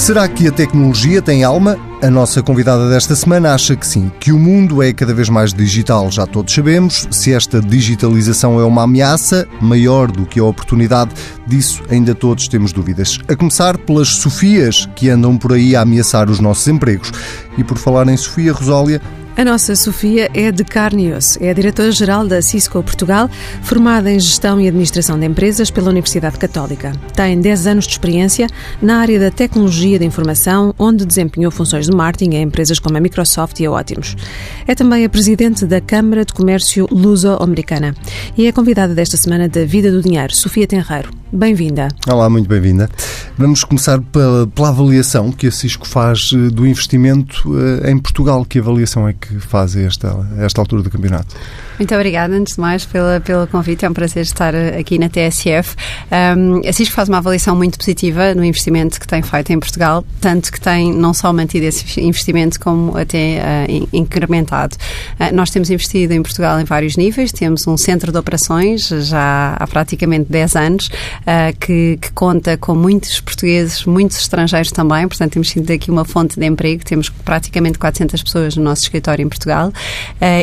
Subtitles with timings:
[0.00, 1.78] Será que a tecnologia tem alma?
[2.02, 5.52] A nossa convidada desta semana acha que sim, que o mundo é cada vez mais
[5.52, 7.06] digital, já todos sabemos.
[7.10, 11.10] Se esta digitalização é uma ameaça maior do que a oportunidade,
[11.46, 13.18] disso ainda todos temos dúvidas.
[13.28, 17.12] A começar pelas Sofias que andam por aí a ameaçar os nossos empregos.
[17.58, 19.02] E por falar em Sofia Rosália,
[19.36, 21.38] a nossa Sofia é de carne e osso.
[21.42, 23.30] É diretora-geral da Cisco Portugal,
[23.62, 26.92] formada em Gestão e Administração de Empresas pela Universidade Católica.
[27.14, 28.46] Tem 10 anos de experiência
[28.82, 33.00] na área da tecnologia da informação, onde desempenhou funções de marketing em empresas como a
[33.00, 34.16] Microsoft e a Ótimos.
[34.66, 37.94] É também a presidente da Câmara de Comércio Luso-Americana
[38.36, 41.10] e é convidada desta semana da Vida do Dinheiro, Sofia Tenreiro.
[41.32, 41.86] Bem-vinda.
[42.08, 42.90] Olá, muito bem-vinda.
[43.38, 48.44] Vamos começar pela, pela, avaliação que a Cisco faz eh, do investimento eh, em Portugal.
[48.44, 51.36] Que avaliação é que faz a esta, esta altura do campeonato?
[51.78, 53.84] Muito obrigada, antes de mais, pela, pelo convite.
[53.84, 55.74] É um prazer estar aqui na TSF.
[56.36, 60.04] Um, a Cisco faz uma avaliação muito positiva no investimento que tem feito em Portugal,
[60.20, 64.76] tanto que tem não só mantido esse investimento, como até uh, incrementado.
[65.18, 67.32] Uh, nós temos investido em Portugal em vários níveis.
[67.32, 72.74] Temos um centro de operações já há praticamente 10 anos, uh, que, que, conta com
[72.74, 75.08] muitos portugueses, muitos estrangeiros também.
[75.08, 76.84] Portanto, temos sido aqui uma fonte de emprego.
[76.84, 79.72] Temos praticamente 400 pessoas no nosso escritório em Portugal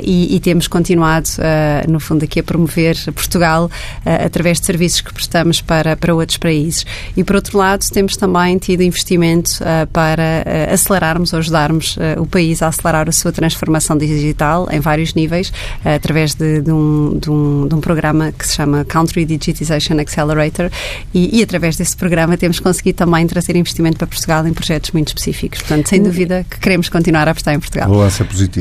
[0.04, 5.02] e, e temos continuado uh, no fundo, aqui a promover Portugal uh, através de serviços
[5.02, 6.86] que prestamos para, para outros países.
[7.16, 12.62] E, por outro lado, temos também tido investimento uh, para acelerarmos ou ajudarmos o país
[12.62, 15.52] a acelerar a sua transformação digital em vários níveis,
[15.84, 20.70] através de, de, um, de, um, de, um, programa que se chama Country Digitization Accelerator
[21.14, 25.10] e, e, através desse programa temos conseguido também trazer investimento para Portugal em projetos muito
[25.10, 25.60] específicos.
[25.60, 27.90] Portanto, sem dúvida que queremos continuar a apostar em Portugal.
[27.90, 28.57] Balanço é positivo.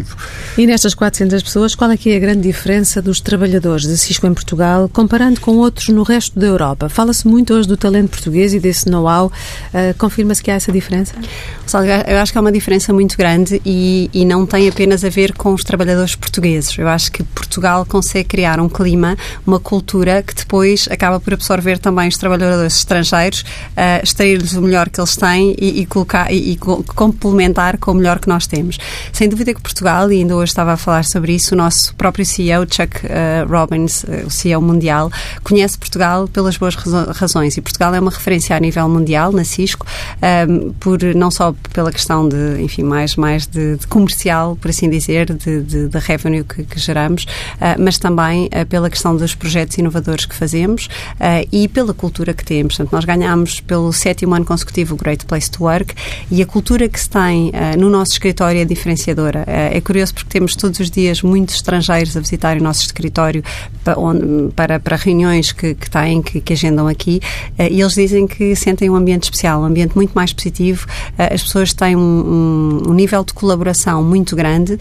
[0.56, 4.26] E nestas 400 pessoas, qual é que é a grande diferença dos trabalhadores da Cisco
[4.26, 6.88] em Portugal comparando com outros no resto da Europa?
[6.88, 9.26] Fala-se muito hoje do talento português e desse know-how.
[9.26, 11.14] Uh, Confirma-se que há essa diferença?
[12.06, 15.32] Eu acho que há uma diferença muito grande e, e não tem apenas a ver
[15.32, 16.78] com os trabalhadores portugueses.
[16.78, 19.16] Eu acho que Portugal consegue criar um clima,
[19.46, 24.88] uma cultura que depois acaba por absorver também os trabalhadores estrangeiros, uh, extrair-lhes o melhor
[24.88, 28.78] que eles têm e, e colocar e, e, complementar com o melhor que nós temos.
[29.12, 32.26] Sem dúvida que Portugal, e ainda hoje estava a falar sobre isso, o nosso próprio
[32.26, 35.12] CEO, Chuck uh, Robbins, uh, o CEO mundial,
[35.44, 39.86] conhece Portugal pelas boas razões e Portugal é uma referência a nível mundial na Cisco,
[39.86, 44.70] um, ehm, por não só pela questão de, enfim, mais, mais de, de comercial, por
[44.70, 49.36] assim dizer, de, de, de revenue que, que geramos, uh, mas também pela questão dos
[49.36, 50.88] projetos inovadores que fazemos
[51.52, 52.74] e pela cultura que temos.
[52.74, 55.94] Portanto, nós ganhamos pelo sétimo ano consecutivo o Great Place to Work
[56.30, 59.44] e a cultura que se tem no nosso escritório é diferenciadora.
[59.80, 63.42] Curioso porque temos todos os dias muitos estrangeiros a visitar o nosso escritório
[63.84, 67.20] para, onde, para, para reuniões que, que têm, que, que agendam aqui,
[67.58, 70.86] uh, e eles dizem que sentem um ambiente especial, um ambiente muito mais positivo,
[71.18, 74.78] uh, as pessoas têm um, um, um, nível de colaboração muito grande uh,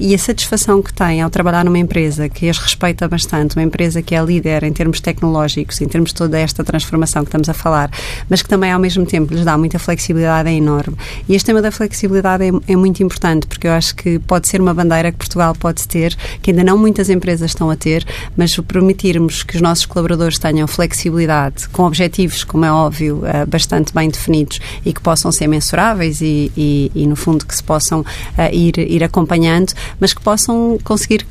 [0.00, 4.02] e a satisfação que têm ao trabalhar numa empresa que as respeita bastante, uma empresa
[4.02, 7.54] que é líder em termos tecnológicos, em termos de toda esta transformação que estamos a
[7.54, 7.90] falar,
[8.28, 10.96] mas que também ao mesmo tempo lhes dá muita flexibilidade, é enorme.
[11.28, 14.60] E este tema da flexibilidade é, é muito importante, porque eu acho que pode ser
[14.60, 18.06] uma bandeira que Portugal pode ter, que ainda não muitas empresas estão a ter,
[18.36, 23.92] mas permitirmos que os nossos colaboradores tenham flexibilidade com objetivos, como é óbvio, eh, bastante
[23.94, 28.04] bem definidos e que possam ser mensuráveis e, e, e no fundo, que se possam
[28.36, 31.26] eh, ir, ir acompanhando, mas que possam conseguir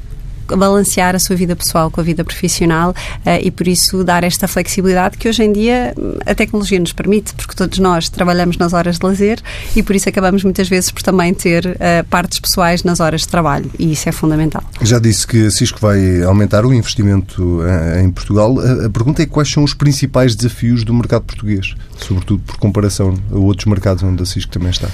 [0.56, 4.47] balancear a sua vida pessoal com a vida profissional uh, e por isso dar esta
[4.47, 5.94] flexibilidade que hoje em dia
[6.25, 9.41] a tecnologia nos permite, porque todos nós trabalhamos nas horas de lazer
[9.75, 13.28] e por isso acabamos muitas vezes por também ter uh, partes pessoais nas horas de
[13.28, 14.63] trabalho e isso é fundamental.
[14.81, 18.56] Já disse que a Cisco vai aumentar o investimento eh, em Portugal.
[18.86, 23.38] A pergunta é quais são os principais desafios do mercado português, sobretudo por comparação a
[23.38, 24.88] outros mercados onde a Cisco também está.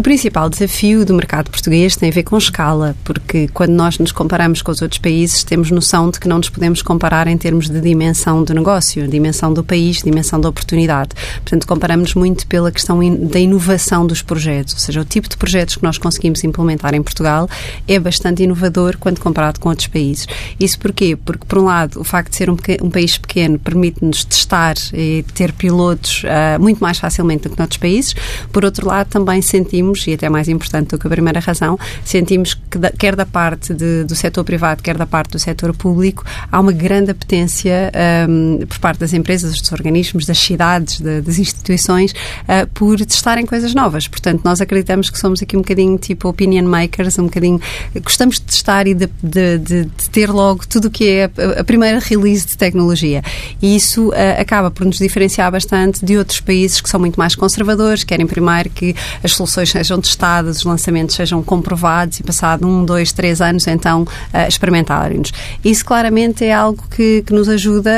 [0.00, 4.12] O principal desafio do mercado português tem a ver com escala, porque quando nós nos
[4.12, 7.68] comparamos com os outros países, temos noção de que não nos podemos comparar em termos
[7.68, 11.10] de dimensão do negócio, dimensão do país, dimensão da oportunidade.
[11.42, 15.76] Portanto, comparamos muito pela questão da inovação dos projetos, ou seja, o tipo de projetos
[15.76, 17.46] que nós conseguimos implementar em Portugal
[17.86, 20.26] é bastante inovador quando comparado com outros países.
[20.58, 21.14] Isso porquê?
[21.14, 25.26] Porque, por um lado, o facto de ser um, um país pequeno permite-nos testar e
[25.34, 28.14] ter pilotos uh, muito mais facilmente do que noutros países.
[28.50, 31.78] Por outro lado, também sentimos sentimos, e até mais importante do que a primeira razão,
[32.04, 36.24] sentimos da, quer da parte de, do setor privado, quer da parte do setor público,
[36.50, 37.90] há uma grande apetência
[38.28, 43.46] um, por parte das empresas, dos organismos, das cidades, de, das instituições, uh, por testarem
[43.46, 44.06] coisas novas.
[44.08, 47.60] Portanto, nós acreditamos que somos aqui um bocadinho tipo opinion makers, um bocadinho.
[48.02, 51.60] Gostamos de testar e de, de, de, de ter logo tudo o que é a,
[51.60, 53.22] a, primeira release de tecnologia.
[53.60, 57.34] E isso uh, acaba por nos diferenciar bastante de outros países que são muito mais
[57.34, 62.84] conservadores, querem primeiro que as soluções sejam testadas, os lançamentos sejam comprovados e passado um,
[62.84, 65.32] dois, três anos, então uh, experimentarem-nos.
[65.64, 67.90] Isso claramente é algo que, que nos ajuda,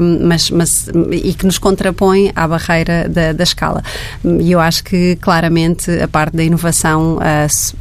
[0.00, 3.82] um, mas, mas, e que nos contrapõe à barreira da, da escala.
[4.24, 7.74] E eu acho que claramente a parte da inovação uh, se,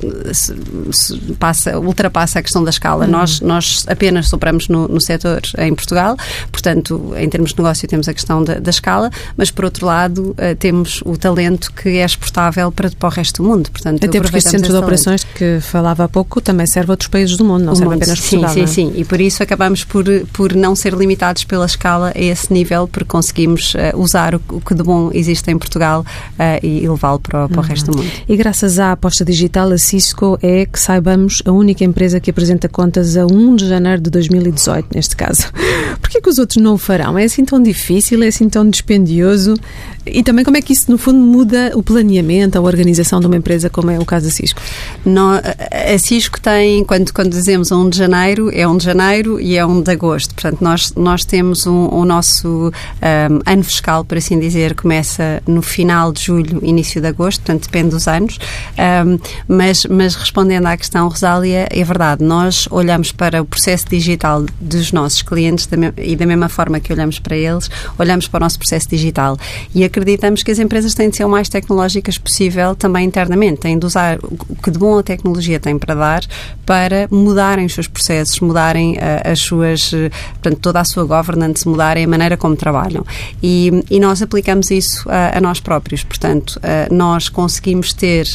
[0.91, 3.05] se, passa, ultrapassa a questão da escala.
[3.05, 3.11] Uhum.
[3.11, 6.17] Nós, nós apenas superamos no, no setor em Portugal,
[6.51, 10.31] portanto, em termos de negócio, temos a questão da, da escala, mas por outro lado,
[10.31, 13.69] uh, temos o talento que é exportável para, para o resto do mundo.
[13.71, 17.09] Portanto, Até porque este centro de operações que falava há pouco também serve a outros
[17.09, 18.03] países do mundo, não o serve mundo.
[18.03, 18.49] apenas Portugal.
[18.49, 18.67] Sim, sim, é?
[18.67, 18.93] sim.
[18.95, 23.09] E por isso acabamos por, por não ser limitados pela escala a esse nível, porque
[23.09, 27.47] conseguimos uh, usar o, o, que de bom existe em Portugal uh, e levá-lo para,
[27.47, 27.63] para uhum.
[27.63, 28.11] o resto do mundo.
[28.27, 32.69] E graças à aposta digital, a Cisco é, que saibamos, a única empresa que apresenta
[32.69, 35.51] contas a 1 de janeiro de 2018, neste caso.
[36.01, 37.17] Por que os outros não o farão?
[37.17, 38.23] É assim tão difícil?
[38.23, 39.55] É assim tão dispendioso?
[40.05, 43.37] E também como é que isso, no fundo, muda o planeamento, a organização de uma
[43.37, 44.59] empresa, como é o caso da Cisco?
[45.05, 49.57] No, a Cisco tem, quando, quando dizemos 1 de janeiro, é 1 de janeiro e
[49.57, 50.33] é 1 de agosto.
[50.33, 55.61] Portanto, nós, nós temos um, o nosso um, ano fiscal, por assim dizer, começa no
[55.61, 58.37] final de julho, início de agosto, portanto, depende dos anos.
[58.77, 59.17] Um,
[59.47, 64.91] mas, mas respondendo à questão, Rosália, é verdade, nós olhamos para o processo digital dos
[64.91, 68.57] nossos clientes da e da mesma forma que olhamos para eles, olhamos para o nosso
[68.57, 69.37] processo digital.
[69.73, 73.77] E acreditamos que as empresas têm de ser o mais tecnológicas possível também internamente, têm
[73.77, 76.23] de usar o que de bom a tecnologia tem para dar
[76.65, 81.67] para mudarem os seus processos, mudarem uh, as suas, uh, portanto, toda a sua governance,
[81.67, 83.05] mudarem a maneira como trabalham.
[83.41, 86.03] E, e nós aplicamos isso a, a nós próprios.
[86.03, 88.25] Portanto, uh, nós conseguimos ter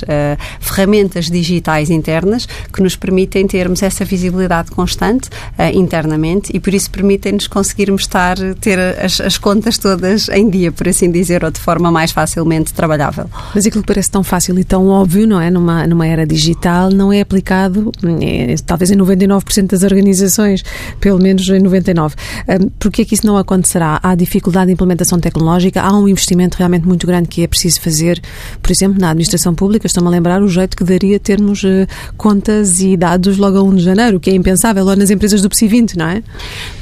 [0.61, 5.31] ferramentas digitais internas que nos permitem termos essa visibilidade constante
[5.73, 10.89] internamente e por isso permitem-nos conseguirmos estar, ter as, as contas todas em dia, por
[10.89, 13.29] assim dizer, ou de forma mais facilmente trabalhável.
[13.55, 15.51] Mas aquilo que parece tão fácil e tão óbvio, não é?
[15.51, 17.91] Numa, numa era digital, não é aplicado,
[18.21, 20.63] é, talvez em 99% das organizações,
[21.01, 22.13] pelo menos em 99%.
[22.49, 23.99] Um, Porquê é que isso não acontecerá?
[24.03, 28.21] Há dificuldade de implementação tecnológica, há um investimento realmente muito grande que é preciso fazer,
[28.63, 29.87] por exemplo, na administração pública.
[29.87, 31.87] Estou-me a lembrar o jeito que daria termos uh,
[32.17, 35.49] contas e dados logo a 1 de janeiro, que é impensável, ou nas empresas do
[35.49, 36.23] PSI 20, não é?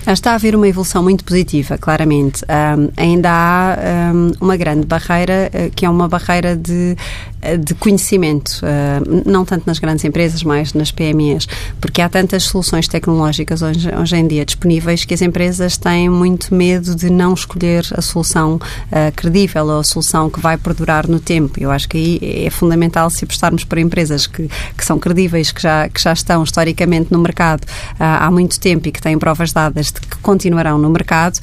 [0.06, 2.44] Está a haver uma evolução muito positiva, claramente.
[2.44, 6.96] Um, ainda há um, uma grande barreira, uh, que é uma barreira de,
[7.56, 11.46] de conhecimento, uh, não tanto nas grandes empresas, mas nas PMEs,
[11.80, 16.54] porque há tantas soluções tecnológicas hoje, hoje em dia disponíveis que as empresas têm muito
[16.54, 18.58] medo de não escolher a solução
[19.14, 21.60] credível ou a solução que vai perdurar no tempo.
[21.60, 25.60] Eu acho que aí é fundamental se apostarmos para empresas que, que são credíveis, que
[25.60, 27.66] já, que já estão historicamente no mercado
[27.98, 31.38] há muito tempo e que têm provas dadas que continuarão no mercado,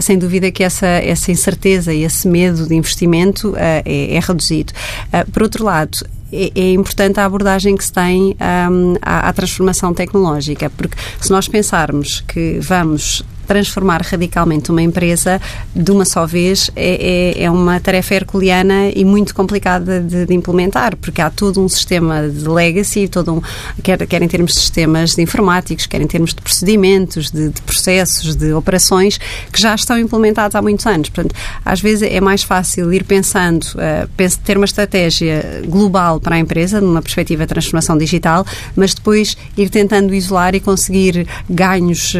[0.00, 4.72] sem dúvida que essa, essa incerteza e esse medo de investimento é, é, reduzido.
[5.12, 5.98] Uh, por outro lado,
[6.32, 8.36] é, é, importante a abordagem que se tem
[8.70, 15.40] um, à, à, transformação tecnológica, porque se nós pensarmos que vamos transformar radicalmente uma empresa
[15.74, 20.34] de uma só vez é, é, é uma tarefa herculeana e muito complicada de, de,
[20.34, 23.42] implementar, porque há todo um sistema de legacy, todo um,
[23.82, 27.62] quer, quer em termos de sistemas de informáticos, quer em termos de procedimentos, de, de
[27.62, 29.18] processos, de operações,
[29.52, 31.08] que já estão implementados há muitos anos.
[31.08, 36.38] Portanto, às vezes é mais fácil ir pensando, uh, ter uma estratégia global para a
[36.38, 42.18] empresa, numa perspectiva de transformação digital, mas depois ir tentando isolar e conseguir ganhos uh,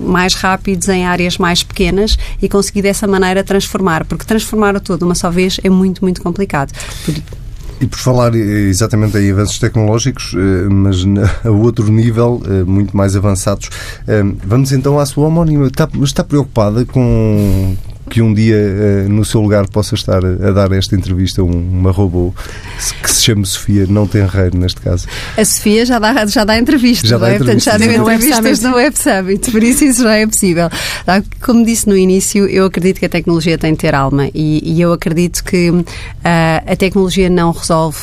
[0.00, 4.80] mais rápidos rápidos em áreas mais pequenas e conseguir dessa maneira transformar, porque transformar o
[4.80, 6.72] todo uma só vez é muito, muito complicado.
[7.80, 11.04] E por falar eh, exatamente em avanços tecnológicos, eh, mas
[11.44, 13.68] a outro nível, eh, muito mais avançados,
[14.44, 15.66] vamos então à sua homónima.
[15.66, 17.76] Está, está preocupada com,
[18.08, 21.50] que um dia uh, no seu lugar possa estar a, dar esta entrevista a um,
[21.50, 22.32] uma robô
[23.02, 25.06] que se chama Sofia, não tem reino neste caso.
[25.36, 27.38] A Sofia já dá, já dá entrevista, já dá é?
[27.38, 30.68] Portanto, já deu entrevistas no Web Summit, por isso isso já é possível.
[31.04, 31.22] Tá?
[31.44, 34.80] Como disse no início, eu acredito que a tecnologia tem de ter alma e, e
[34.80, 35.84] eu acredito que uh,
[36.24, 37.98] a tecnologia não resolve,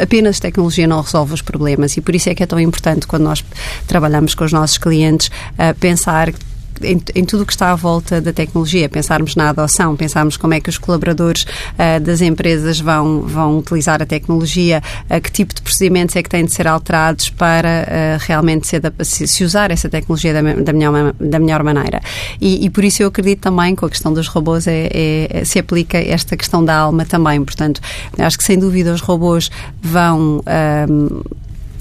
[0.00, 3.24] apenas tecnologia não resolve os problemas e por isso é que é tão importante quando
[3.24, 3.44] nós
[3.86, 6.32] trabalhamos com os nossos clientes uh, pensar
[6.82, 10.54] em, em tudo o que está à volta da tecnologia, pensarmos na adoção, pensarmos como
[10.54, 15.54] é que os colaboradores uh, das empresas vão, vão utilizar a tecnologia, uh, que tipo
[15.54, 19.88] de procedimentos é que têm de ser alterados para uh, realmente se, se, usar essa
[19.88, 22.00] tecnologia da, da, melhor, da melhor maneira.
[22.40, 25.58] E, e, por isso eu acredito também com a questão dos robôs é, é, se
[25.58, 27.42] aplica esta questão da alma também.
[27.44, 27.80] Portanto,
[28.18, 29.50] acho que sem dúvida os robôs
[29.82, 30.42] vão.
[30.88, 31.22] Um,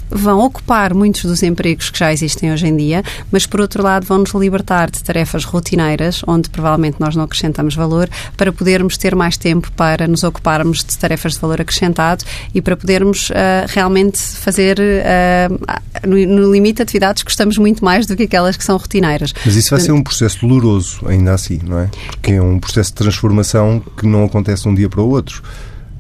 [0.10, 4.06] vão ocupar muitos dos empregos que já existem hoje em dia, mas por outro lado
[4.06, 9.16] vão nos libertar de tarefas rotineiras, onde provavelmente nós não acrescentamos valor, para podermos ter
[9.16, 12.24] mais tempo para nos ocuparmos de tarefas de valor acrescentado
[12.54, 13.34] e para podermos uh,
[13.68, 18.64] realmente fazer, uh, no, no, limite, atividades que gostamos muito mais do que aquelas que
[18.64, 19.34] são rotineiras.
[19.46, 21.90] Mas isso vai ser um processo doloroso, ainda assim, não é?
[22.12, 25.44] Porque é um processo de transformação que não acontece de um dia para o outro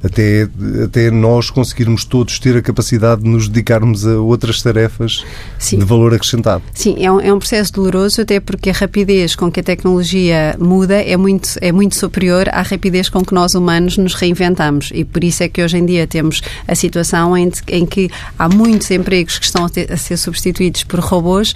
[0.03, 0.47] até,
[0.83, 5.23] até nós conseguirmos todos ter a capacidade de nos dedicarmos a outras tarefas
[5.57, 5.79] Sim.
[5.79, 6.63] de valor acrescentado.
[6.73, 10.55] Sim, é um, é um processo doloroso, até porque a rapidez com que a tecnologia
[10.59, 14.91] muda é muito, é muito superior à rapidez com que nós humanos nos reinventamos.
[14.93, 18.47] E por isso é que hoje em dia temos a situação em, em que há
[18.47, 21.53] muitos empregos que estão a, ter, a ser substituídos por robôs,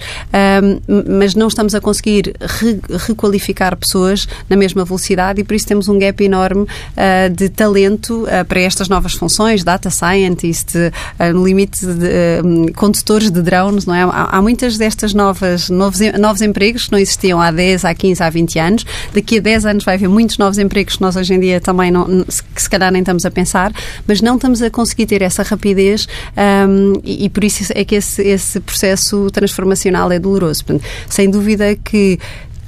[0.62, 5.66] um, mas não estamos a conseguir re, requalificar pessoas na mesma velocidade e por isso
[5.66, 10.74] temos um gap enorme uh, de talento para estas novas funções, data scientist,
[11.34, 14.02] no limite de uh, condutores de drones, não é?
[14.02, 18.22] Há, há, muitas destas novas novos, novos empregos que não existiam há 10, há 15,
[18.22, 18.86] há 20 anos.
[19.12, 21.90] Daqui a 10 anos vai haver muitos novos empregos que nós hoje em dia também
[21.90, 22.24] não,
[22.54, 23.72] que se calhar nem estamos a pensar,
[24.06, 26.06] mas não estamos a conseguir ter essa rapidez
[26.68, 30.64] um, e, e, por isso é que esse, esse processo transformacional é doloroso.
[30.64, 32.18] Portanto, sem dúvida que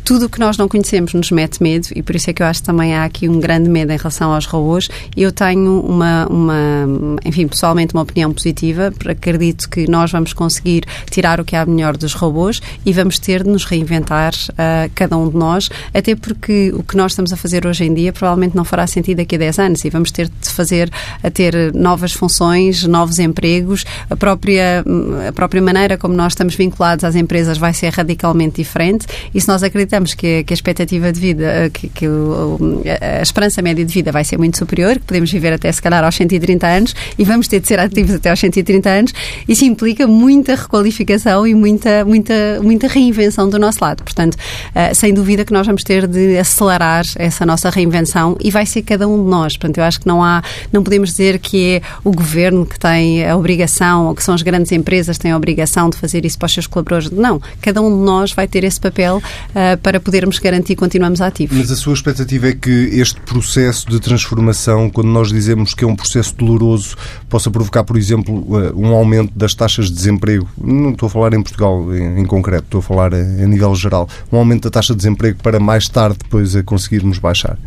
[0.05, 2.47] tudo o que nós não conhecemos nos mete medo e por isso é que eu
[2.47, 4.89] acho que também há aqui um grande medo em relação aos robôs.
[5.17, 11.41] Eu tenho uma, uma enfim, pessoalmente uma opinião positiva, acredito que nós vamos conseguir tirar
[11.41, 15.29] o que há melhor dos robôs e vamos ter de nos reinventar uh, cada um
[15.29, 18.65] de nós, até porque o que nós estamos a fazer hoje em dia provavelmente não
[18.65, 20.91] fará sentido daqui a 10 anos e vamos ter de fazer
[21.23, 24.85] a ter novas funções, novos empregos, a própria,
[25.27, 29.49] a própria maneira como nós estamos vinculados às empresas vai ser radicalmente diferente e se
[29.49, 33.63] nós acreditamos acreditamos que, que a expectativa de vida, eh, que, que o, a esperança
[33.63, 36.67] média de vida vai ser muito superior, que podemos viver até se calhar aos 130
[36.67, 39.15] anos e vamos ter de ser ativos até aos 130 anos,
[39.49, 44.03] isso implica muita requalificação e muita, muita, muita reinvenção do nosso lado.
[44.03, 48.67] Portanto, uh, sem dúvida que nós vamos ter de acelerar essa nossa reinvenção e vai
[48.67, 49.57] ser cada um de nós.
[49.57, 53.27] Portanto, eu acho que não há, não podemos dizer que é o governo que tem
[53.27, 56.39] a obrigação ou que são as grandes empresas que têm a obrigação de fazer isso
[56.39, 57.11] para os seus colaboradores.
[57.11, 61.21] Não, cada um de nós vai ter esse papel uh, para podermos garantir que continuamos
[61.21, 61.57] ativos.
[61.57, 65.87] Mas a sua expectativa é que este processo de transformação, quando nós dizemos que é
[65.87, 66.97] um processo doloroso,
[67.29, 70.49] possa provocar, por exemplo, eh, um aumento das taxas de desemprego?
[70.57, 74.09] Não estou a falar em Portugal em concreto, estou a falar a nível geral.
[74.33, 77.59] Um aumento da taxa de desemprego para mais tarde depois a conseguirmos baixar?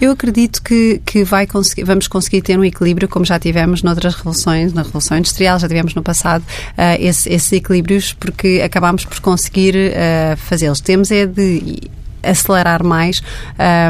[0.00, 4.16] Eu acredito que, que vai conseguir, vamos conseguir ter um equilíbrio, como já tivemos noutras
[4.16, 9.20] revoluções, na Revolução Industrial, já tivemos no passado uh, esse, esses equilíbrios, porque acabámos por
[9.20, 10.80] conseguir uh, fazê-los.
[10.80, 11.90] Temos é de 以
[12.22, 13.22] acelerar mais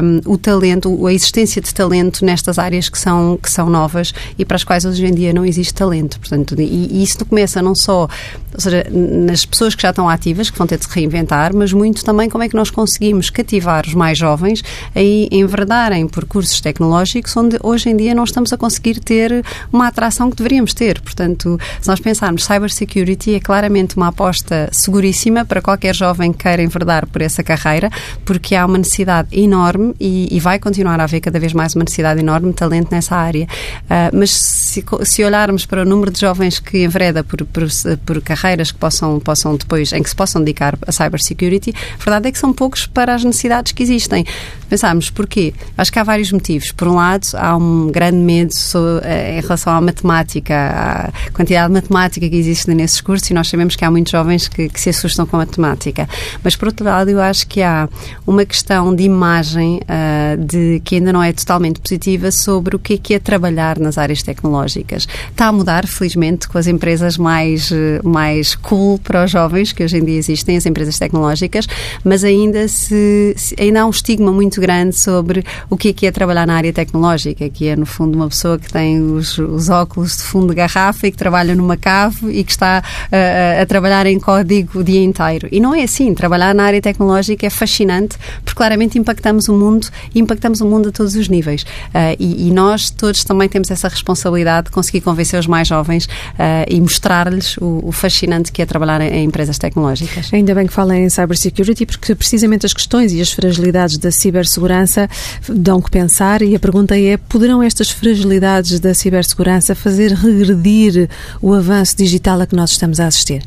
[0.02, 4.44] um, o talento, a existência de talento nestas áreas que são, que são novas e
[4.44, 6.18] para as quais hoje em dia não existe talento.
[6.18, 8.08] Portanto, e, e isso começa não só
[8.52, 11.72] ou seja, nas pessoas que já estão ativas, que vão ter de se reinventar, mas
[11.72, 14.62] muito também como é que nós conseguimos cativar os mais jovens
[14.94, 19.86] a enverdarem por cursos tecnológicos onde hoje em dia não estamos a conseguir ter uma
[19.86, 21.00] atração que deveríamos ter.
[21.00, 26.62] Portanto, se nós pensarmos cybersecurity é claramente uma aposta seguríssima para qualquer jovem que queira
[26.62, 27.90] enverdar por essa carreira,
[28.24, 31.84] porque há uma necessidade enorme e, e vai continuar a haver cada vez mais uma
[31.84, 33.46] necessidade enorme de talento nessa área.
[33.84, 37.64] Uh, mas se, se, olharmos para o número de jovens que envereda por, por,
[38.04, 42.28] por carreiras que possam, possam depois, em que se possam dedicar a cybersecurity, a verdade
[42.28, 44.24] é que são poucos para as necessidades que existem.
[44.68, 45.52] Pensamos, porquê?
[45.76, 46.70] Acho que há vários motivos.
[46.72, 48.54] Por um lado, há um grande medo
[49.02, 53.48] eh, em relação à matemática, à quantidade de matemática que existe nesses cursos e nós
[53.48, 56.08] sabemos que há muitos jovens que, que se assustam com a matemática.
[56.44, 57.88] Mas, por outro lado, eu acho que há
[58.26, 62.94] uma questão de imagem uh, de, que ainda não é totalmente positiva sobre o que
[62.94, 65.06] é, que é trabalhar nas áreas tecnológicas.
[65.30, 69.82] Está a mudar, felizmente, com as empresas mais, eh, mais cool para os jovens que
[69.82, 71.66] hoje em dia existem, as empresas tecnológicas,
[72.04, 76.10] mas ainda, se, ainda há um estigma muito grande sobre o que é, que é
[76.10, 80.16] trabalhar na área tecnológica, que é, no fundo, uma pessoa que tem os, os óculos
[80.16, 84.06] de fundo de garrafa e que trabalha numa cave e que está uh, a trabalhar
[84.06, 85.48] em código o dia inteiro.
[85.50, 86.14] E não é assim.
[86.14, 90.66] Trabalhar na área tecnológica é fascinante fascinante, porque claramente impactamos o mundo e impactamos o
[90.66, 91.62] mundo a todos os níveis.
[91.62, 96.06] Uh, e, e, nós todos também temos essa responsabilidade de conseguir convencer os mais jovens
[96.06, 100.32] uh, e mostrar-lhes o, o, fascinante que é trabalhar em, em empresas tecnológicas.
[100.32, 105.08] Ainda bem que fala em cybersecurity, porque precisamente as questões e as fragilidades da cibersegurança
[105.48, 111.08] dão que pensar e a pergunta é, poderão estas fragilidades da cibersegurança fazer regredir
[111.40, 113.42] o avanço digital a que nós estamos a assistir?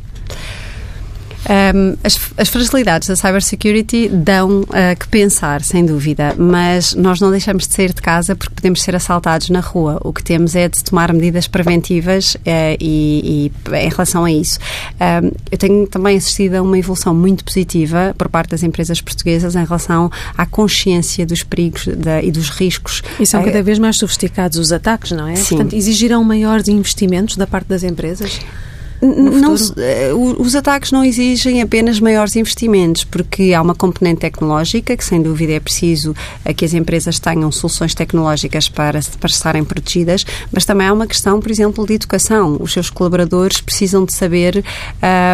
[1.50, 7.32] Um, as, as, fragilidades da cybersecurity dão uh, que pensar, sem dúvida, mas nós não
[7.32, 10.00] deixamos de sair de casa porque podemos ser assaltados na rua.
[10.04, 12.40] O que temos é de tomar medidas preventivas uh,
[12.80, 14.58] e, e, em relação a isso.
[14.94, 19.56] Um, eu tenho também assistido a uma evolução muito positiva por parte das empresas portuguesas
[19.56, 23.04] em relação à consciência dos perigos da, e dos riscos.
[23.20, 25.36] E são cada vez mais sofisticados os ataques, não é?
[25.36, 25.58] Sim.
[25.58, 28.40] Portanto, exigirão maiores investimentos da parte das empresas?
[29.06, 35.04] Não, eh, os ataques não exigem apenas maiores investimentos, porque há uma componente tecnológica que,
[35.04, 40.26] sem dúvida, é preciso eh, que as empresas tenham soluções tecnológicas para, para estarem protegidas,
[40.50, 42.56] mas também há uma questão, por exemplo, de educação.
[42.62, 44.64] Os seus colaboradores precisam de saber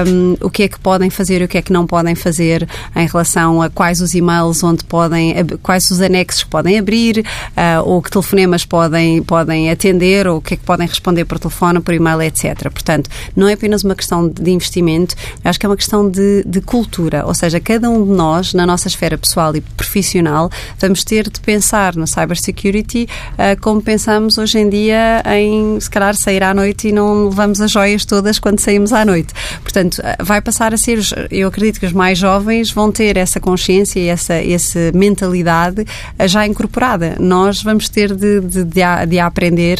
[0.07, 2.67] um, o que é que podem fazer e o que é que não podem fazer
[2.95, 7.83] em relação a quais os e-mails onde podem, quais os anexos que podem abrir, uh,
[7.85, 11.79] ou que telefonemas podem, podem atender, ou o que é que podem responder por telefone,
[11.79, 12.63] por e-mail, etc.
[12.71, 16.61] Portanto, não é apenas uma questão de investimento, acho que é uma questão de, de
[16.61, 17.25] cultura.
[17.25, 20.49] Ou seja, cada um de nós, na nossa esfera pessoal e profissional,
[20.79, 26.15] vamos ter de pensar na cybersecurity uh, como pensamos hoje em dia em, se calhar,
[26.15, 29.33] sair à noite e não levamos as joias todas quando saímos à noite.
[29.61, 30.99] Portanto, uh, vai passar a ser,
[31.29, 36.27] eu acredito que os mais jovens vão ter essa consciência e essa, essa mentalidade uh,
[36.27, 37.17] já incorporada.
[37.19, 39.79] Nós vamos ter de, de, de, a, de a aprender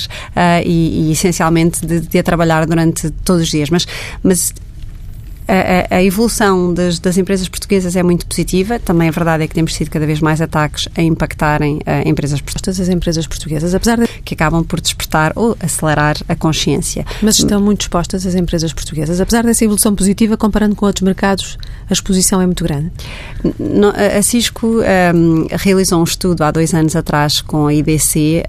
[0.66, 3.88] e, e, essencialmente, de, de a trabalhar durante todos os dias mas,
[4.24, 4.54] mas
[5.50, 8.80] a, a, evolução das, das, empresas portuguesas é muito positiva.
[8.80, 12.40] Também a verdade é que temos tido cada vez mais ataques a impactarem uh, empresas
[12.40, 12.80] portuguesas.
[12.80, 14.08] As empresas portuguesas, apesar de...
[14.24, 17.06] Que acabam por despertar ou acelerar a consciência.
[17.22, 19.20] Mas estão muito expostas as empresas portuguesas.
[19.20, 21.58] Apesar dessa evolução positiva, comparando com outros mercados,
[21.90, 22.92] a exposição é muito grande?
[24.18, 24.82] A Cisco
[25.16, 28.44] um, realizou um estudo há dois anos atrás com a IDC,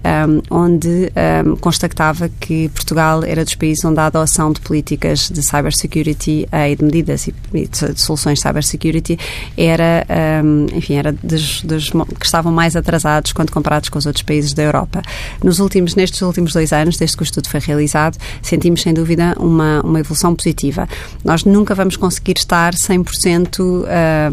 [0.49, 1.11] um, onde
[1.45, 6.75] um, constatava que Portugal era dos países onde a adoção de políticas de cybersecurity e
[6.75, 9.17] de medidas e, de soluções de cybersecurity
[9.57, 10.05] era,
[10.43, 14.53] um, enfim, era dos, dos, que estavam mais atrasados quando comparados com os outros países
[14.53, 15.01] da Europa.
[15.43, 19.35] Nos últimos, nestes últimos dois anos, desde que o estudo foi realizado, sentimos sem dúvida
[19.39, 20.87] uma, uma evolução positiva.
[21.23, 23.61] Nós nunca vamos conseguir estar 100%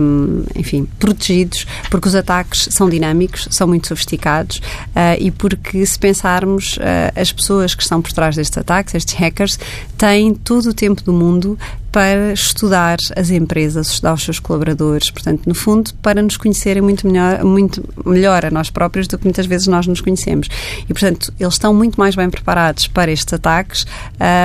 [0.01, 5.99] um, enfim, protegidos, porque os ataques são dinâmicos, são muito sofisticados uh, e porque se
[5.99, 9.59] pensarmos uh, as pessoas que estão por trás destes ataques, estes hackers,
[9.97, 11.59] têm todo o tempo do mundo
[11.91, 17.07] para estudar as empresas, estudar os seus colaboradores, portanto, no fundo, para nos conhecerem muito
[17.07, 20.49] melhor, muito melhor a nós próprios do que muitas vezes nós nos conhecemos.
[20.89, 23.87] E, portanto, eles estão muito mais bem preparados para estes ataques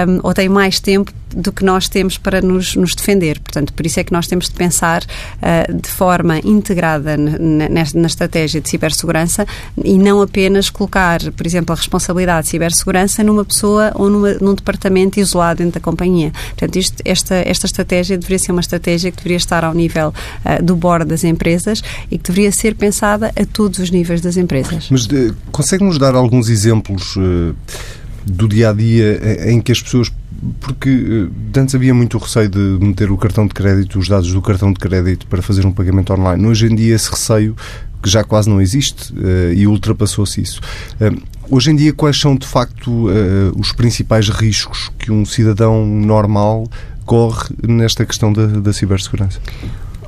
[0.08, 3.40] um, ou têm mais tempo do que nós temos para nos, nos, defender.
[3.40, 8.08] Portanto, por isso é que nós temos de pensar uh, de forma integrada na, na,
[8.08, 9.46] estratégia de cibersegurança
[9.84, 14.54] e não apenas colocar, por exemplo, a responsabilidade de cibersegurança numa pessoa ou numa, num
[14.54, 16.32] departamento isolado dentro da companhia.
[16.50, 20.14] Portanto, isto, esta, esta estratégia deveria ser uma estratégia que deveria estar ao nível
[20.46, 24.38] uh, do board das empresas e que deveria ser pensada a todos os níveis das
[24.38, 24.88] empresas.
[24.90, 27.18] Mas uh, consegue-nos dar alguns exemplos
[28.26, 30.12] do dia a dia em que as pessoas
[30.60, 30.90] porque
[31.56, 34.74] eh, antes havia muito receio de meter o cartão de crédito, os dados do cartão
[34.74, 36.46] de crédito para fazer um pagamento online.
[36.46, 37.56] Hoje em dia esse receio
[38.02, 40.60] que já quase não existe uh, e ultrapassou-se isso.
[41.50, 43.08] Hoje em dia, quais são de facto
[43.58, 46.68] os principais riscos que um cidadão normal
[47.06, 49.40] corre nesta questão da, da cibersegurança?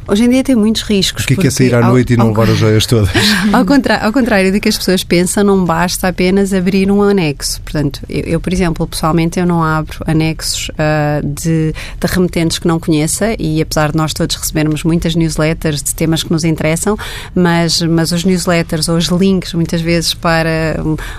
[0.08, 1.24] Hoje em dia tem muitos riscos.
[1.24, 3.10] O que é, que é sair à noite ao, e não levar as joias todas?
[3.52, 7.60] ao, contrário, ao contrário do que as pessoas pensam, não basta apenas abrir um anexo.
[7.62, 12.68] Portanto, eu, eu por exemplo, pessoalmente, eu não abro anexos uh, de, de remetentes que
[12.68, 16.98] não conheça e apesar de nós todos recebermos muitas newsletters de temas que nos interessam,
[17.34, 20.78] mas, mas os newsletters ou os links, muitas vezes, para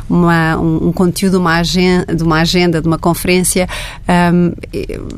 [0.09, 3.69] uma, um, um conteúdo uma agenda, de uma agenda, de uma conferência,
[4.33, 4.53] um,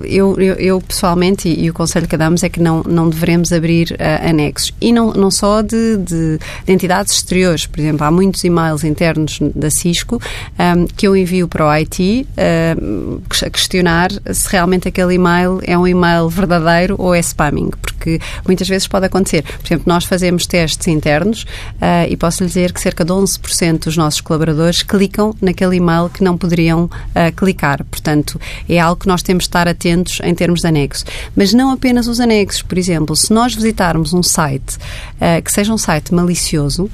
[0.03, 3.53] eu, eu, eu, pessoalmente, e, e, o conselho que damos é que não, não devemos
[3.59, 4.73] abrir uh, anexos.
[4.81, 7.67] E não, não só de, de, de, entidades exteriores.
[7.67, 11.71] Por exemplo, há muitos e-mails internos da Cisco um, ehm, que eu envio para o
[11.79, 17.21] IT uh, ehm, a questionar se realmente aquele e-mail é um e-mail verdadeiro ou é
[17.21, 17.71] spamming.
[17.83, 19.43] Porque porque muitas vezes pode acontecer.
[19.43, 23.85] Por exemplo, nós fazemos testes internos uh, e posso lhe dizer que cerca de 11%
[23.85, 27.85] dos nossos colaboradores clicam naquele e-mail que não poderiam uh, clicar.
[27.85, 31.05] Portanto, é algo que nós temos de estar atentos em termos de anexo.
[31.37, 32.63] Mas não apenas os anexos.
[32.63, 36.91] Por exemplo, se nós visitarmos um site uh, que seja um site malicioso,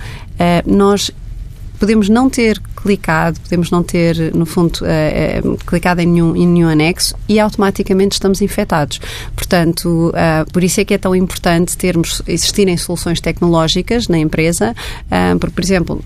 [0.67, 1.11] nós
[1.79, 6.69] podemos não ter clicado, podemos não ter, no fundo, uh, clicado em nenhum, em nenhum
[6.69, 9.01] anexo e automaticamente estamos infectados.
[9.35, 14.75] Portanto, uh, por isso é que é tão importante termos, existirem soluções tecnológicas na empresa,
[15.41, 16.03] porque, por exemplo,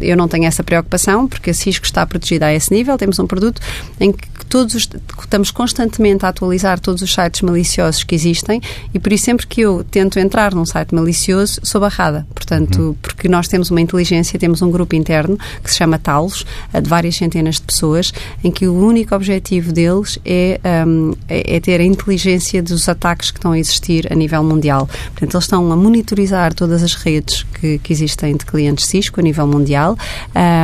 [0.00, 3.26] eu não tenho essa preocupação, porque a Cisco está protegida a esse nível, temos um
[3.26, 3.60] produto
[4.00, 4.88] em que todos os,
[5.20, 8.60] estamos constantemente a atualizar todos os sites maliciosos que existem
[8.94, 12.26] e por isso sempre que eu tento entrar num site malicioso sou barrada.
[12.34, 12.94] Portanto, uhum.
[13.02, 17.16] porque nós temos uma inteligência, temos um grupo interno que se chama Talos, de várias
[17.16, 18.12] centenas de pessoas,
[18.44, 23.32] em que o único objetivo deles é, um, é, é, ter a inteligência dos ataques
[23.32, 24.86] que estão a existir a nível mundial.
[24.86, 29.22] Portanto, eles estão a monitorizar todas as redes que, que existem de clientes Cisco a
[29.22, 29.98] nível mundial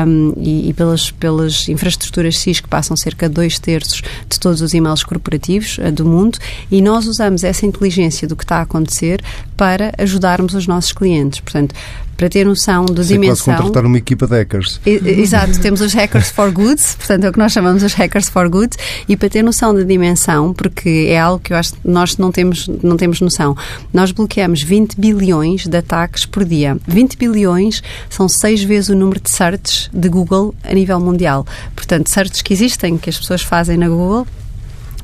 [0.07, 4.73] um, e, e, pelas, pelas infraestruturas Cisco passam cerca de dois terços de todos os
[4.75, 6.39] e-mails corporativos uh, do mundo
[6.71, 9.21] e nós usamos essa inteligência do que está a acontecer
[9.57, 11.41] para ajudarmos os nossos clientes.
[11.41, 11.75] Portanto,
[12.17, 13.45] para ter noção da Sei dimensão.
[13.47, 14.81] Quase contratar uma equipa de hackers.
[14.85, 18.49] Exato, temos os hackers for good, portanto é o que nós chamamos os hackers for
[18.49, 18.77] good,
[19.09, 22.31] e para ter noção da dimensão, porque é algo que eu acho que nós não
[22.31, 23.57] temos, não temos noção,
[23.93, 26.77] nós bloqueamos 20 bilhões de ataques por dia.
[26.87, 31.47] 20 bilhões são seis vezes o número de searches de Google a nível mundial.
[31.75, 34.27] Portanto, searches que existem, que as pessoas fazem na Google,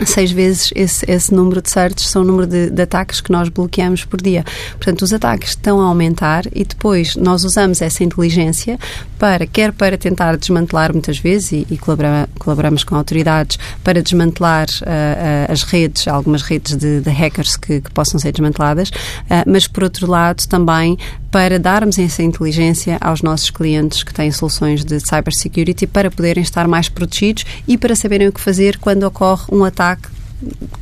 [0.06, 3.48] seis vezes esse, esse número de searches são o número de, de, ataques que nós
[3.48, 4.44] bloqueamos por dia.
[4.72, 8.78] Portanto, os ataques estão a aumentar e depois nós usamos essa inteligência
[9.18, 14.66] para, quer para tentar desmantelar muitas vezes e, e colabora, colaboramos com autoridades para desmantelar
[14.82, 19.44] uh, uh, as redes, algumas redes de, de hackers que, que, possam ser desmanteladas, uh,
[19.46, 20.96] mas por outro lado também
[21.30, 26.66] para darmos essa inteligência aos nossos clientes que têm soluções de cybersecurity para poderem estar
[26.66, 30.08] mais protegidos e para saberem o que fazer quando ocorre um ataque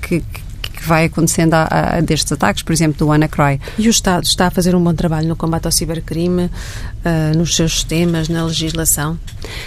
[0.01, 3.61] que, que vai acontecendo a, a, destes ataques, por exemplo, do WannaCry.
[3.79, 6.51] E o Estado está a fazer um bom trabalho no combate ao cibercrime,
[7.07, 9.19] uh, nos seus sistemas, na legislação?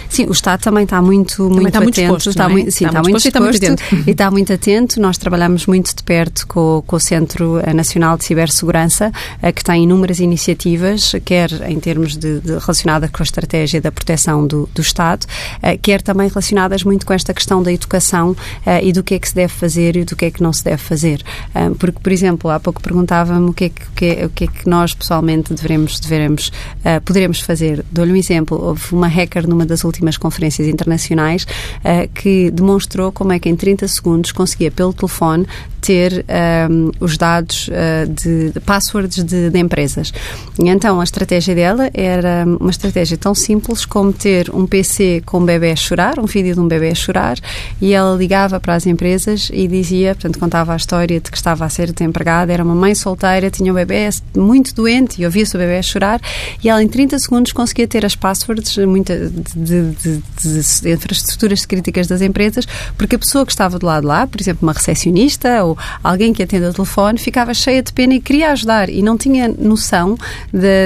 [0.08, 2.08] Sim, o Estado também está muito, muito está atento.
[2.08, 2.48] Muito está, é?
[2.48, 4.08] muito, sim, está, está, muito disposto, está muito atento.
[4.08, 5.00] e está muito atento.
[5.00, 9.10] Nós trabalhamos muito de perto com, com o Centro Nacional de Cibersegurança,
[9.42, 13.90] uh, que tem inúmeras iniciativas, quer em termos de, de relacionadas com a estratégia da
[13.90, 18.36] proteção do, do Estado, uh, quer também relacionadas muito com esta questão da educação
[18.82, 20.64] e do que é que se deve fazer e do que é que não se
[20.64, 21.22] deve fazer.
[21.54, 24.30] Ah, porque, por exemplo, há pouco perguntava-me o que, é que, o, que é, o
[24.30, 26.48] que é que nós pessoalmente devemos, devemos,
[26.80, 27.00] uh,
[27.38, 27.84] fazer.
[27.90, 28.60] Dou-lhe um exemplo.
[28.60, 33.56] Houve uma hacker numa das últimas conferências internacionais uh, que demonstrou como é que em
[33.56, 35.46] 30 segundos conseguia, pelo telefone,
[35.80, 36.24] ter
[36.70, 40.12] um, os dados uh, de, de, passwords de, de, empresas.
[40.58, 45.38] E então a estratégia dela era uma estratégia tão simples como ter um PC com
[45.38, 47.38] um bebê a chorar, um vídeo de um bebê a chorar,
[47.80, 51.64] e ela ligava para as empresas e dizia, portanto, contava a história de que estava
[51.64, 55.58] a ser desempregada, era uma mãe solteira, tinha um bebê muito doente e ouvia-se o
[55.58, 56.20] bebê a chorar
[56.62, 62.06] e ela em 30 segundos conseguia ter as passwords muita, de, de, de, infraestruturas críticas
[62.06, 65.62] das empresas porque a pessoa que estava do lado de lá, por exemplo, uma recepcionista
[65.64, 69.16] ou alguém que atende o telefone, ficava cheia de pena e queria ajudar e não
[69.16, 70.16] tinha noção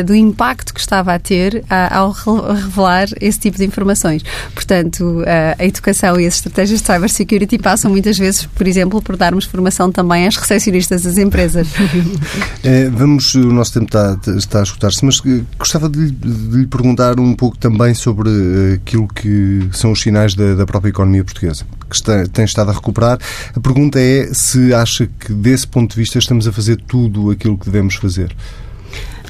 [0.05, 4.23] do impacto que estava a ter a, ao revelar esse tipo de informações.
[4.55, 9.17] Portanto, a, a educação e as estratégias de cybersecurity passam muitas vezes, por exemplo, por
[9.17, 11.69] darmos formação também às recepcionistas das empresas.
[12.63, 16.59] É, vamos, o nosso tempo está, está a escutar-se, mas eh, gostava de lhe, de
[16.59, 20.91] lhe, perguntar um pouco também sobre eh, aquilo que são os sinais da, da própria
[20.91, 23.19] economia portuguesa, que está, tem estado a recuperar.
[23.55, 27.59] A pergunta é se acha que, desse ponto de vista, estamos a fazer tudo aquilo
[27.59, 28.35] que devemos fazer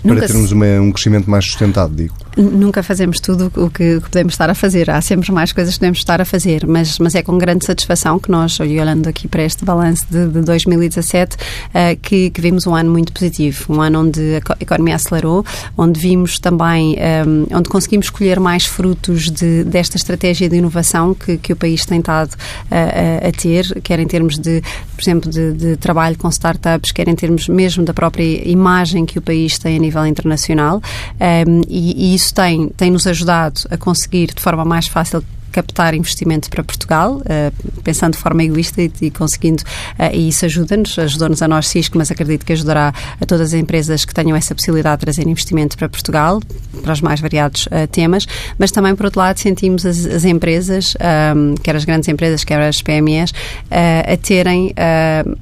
[0.02, 2.14] para termos uma, um crescimento mais sustentado, digo.
[2.36, 4.90] Nunca fazemos tudo o que, podemos estar a fazer.
[4.90, 8.18] Há sempre mais coisas que podemos estar a fazer, mas, mas é com grande satisfação
[8.18, 11.38] que nós, olhando aqui para este balanço de, de 2017, uh,
[11.74, 13.72] eh, que, que, vimos um ano muito positivo.
[13.72, 15.44] Um ano onde a economia acelerou,
[15.76, 21.14] onde vimos também, um, eh, onde conseguimos colher mais frutos de, desta estratégia de inovação
[21.14, 24.60] que, que o país tem estado uh, a, a, ter, quer em termos de,
[24.94, 29.18] por exemplo, de, de trabalho com startups, quer em termos mesmo da própria imagem que
[29.18, 30.82] o país tem a nível internacional.
[31.20, 35.94] Um, e, e isso tem, tem nos ajudado a conseguir de forma mais fácil captar
[35.94, 40.98] investimento para Portugal, uh, pensando de forma egoísta e, e conseguindo, uh, e isso ajuda-nos,
[40.98, 44.52] ajudou-nos a nós Cisco, mas acredito que ajudará a todas as empresas que tenham essa
[44.52, 46.42] possibilidade de trazer investimento para Portugal,
[46.82, 48.26] para os mais variados uh, temas,
[48.58, 50.96] mas também, por outro lado, sentimos as, as empresas,
[51.36, 53.32] um, quer as grandes empresas, quer as PMEs,
[53.70, 54.74] a terem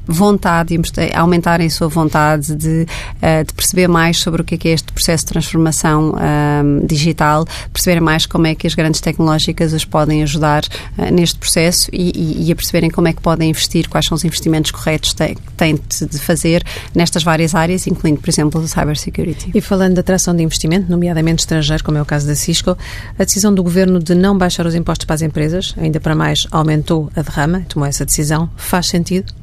[0.06, 0.78] vontade,
[1.14, 4.72] a aumentarem a sua vontade de, de perceber mais sobre o que é, que é
[4.72, 9.84] este processo de transformação um, digital, perceberem mais como é que as grandes tecnológicas as
[9.84, 10.64] podem ajudar
[10.98, 14.24] uh, neste processo e, e, a perceberem como é que podem investir, quais são os
[14.24, 19.50] investimentos corretos que têm de fazer nestas várias áreas, incluindo, por exemplo, o cybersecurity.
[19.54, 22.76] E falando da atração de investimento, nomeadamente estrangeiro, como é o caso da Cisco,
[23.18, 26.46] a decisão do governo de não baixar os impostos para as empresas, ainda para mais
[26.50, 29.41] aumentou a derrama, tomou essa decisão, faz sentido?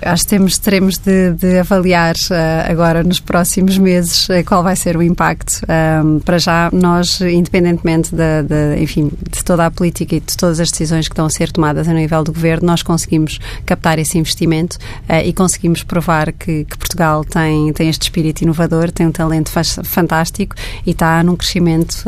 [0.00, 4.76] Acho que temos, teremos de, de avaliar uh, agora nos próximos meses uh, qual vai
[4.76, 5.60] ser o impacto.
[6.04, 10.60] Um, para já, nós, independentemente de, de, enfim, de toda a política e de todas
[10.60, 14.18] as decisões que estão a ser tomadas a nível do governo, nós conseguimos captar esse
[14.18, 14.76] investimento
[15.08, 19.50] uh, e conseguimos provar que, que, Portugal tem, tem este espírito inovador, tem um talento
[19.84, 20.54] fantástico
[20.86, 22.04] e está num crescimento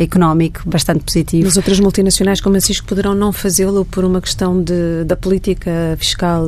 [0.00, 1.48] económico bastante positivo.
[1.48, 5.96] As outras multinacionais como a Cisco poderão não fazê-lo por uma questão de, da política
[5.98, 6.46] fiscal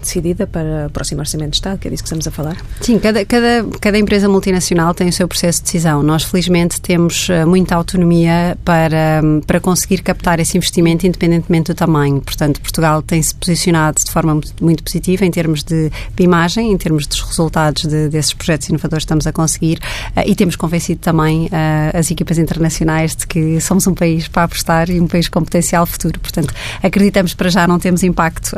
[0.00, 2.56] decidida decidida para o próximo Orçamento de Estado, que é disso que estamos a falar?
[2.80, 6.02] Sim, cada, cada, cada empresa multinacional tem o seu processo de decisão.
[6.02, 12.20] Nós, felizmente, temos eh, muita autonomia para, para conseguir captar esse investimento independentemente do tamanho.
[12.20, 17.06] Portanto, Portugal tem-se posicionado de forma muito positiva em termos de, de imagem, em termos
[17.06, 19.78] dos resultados de, desses projetos inovadores que estamos a conseguir
[20.16, 24.44] uh, e temos convencido também uh, as equipas internacionais de que somos um país para
[24.44, 26.18] apostar e um país com potencial futuro.
[26.20, 26.52] Portanto,
[26.82, 28.52] acreditamos para já não temos impacto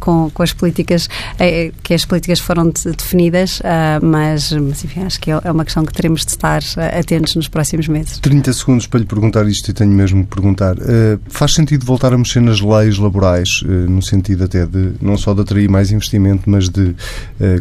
[0.00, 1.03] com, com as políticas
[1.38, 5.50] é, que as políticas foram de, definidas, uh, mas, mas enfim, acho que é, é
[5.50, 8.18] uma questão que teremos de estar uh, atentos nos próximos meses.
[8.18, 10.76] 30 segundos para lhe perguntar isto e tenho mesmo que perguntar.
[10.76, 15.34] Uh, faz sentido voltar a mexer nas leis laborais, no sentido até de não só
[15.34, 16.94] de atrair mais investimento, mas de